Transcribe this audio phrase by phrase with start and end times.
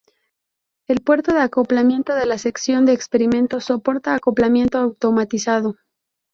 [0.87, 5.75] El puerto de acoplamiento de la sección de experimentos soporta acoplamiento automatizado.